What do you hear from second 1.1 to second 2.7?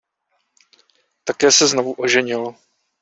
Také se znovu oženil.